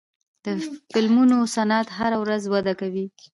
د 0.45 0.47
فلمونو 0.91 1.37
صنعت 1.55 1.87
هره 1.97 2.17
ورځ 2.23 2.41
وده 2.53 2.73
کوي. 2.81 3.05